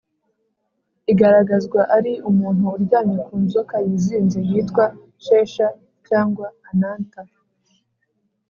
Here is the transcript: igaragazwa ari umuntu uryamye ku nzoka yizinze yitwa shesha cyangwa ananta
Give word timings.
igaragazwa 1.11 1.81
ari 1.97 2.13
umuntu 2.29 2.63
uryamye 2.75 3.17
ku 3.27 3.33
nzoka 3.43 3.75
yizinze 3.85 4.39
yitwa 4.49 4.85
shesha 5.25 5.67
cyangwa 6.07 6.45
ananta 6.69 7.21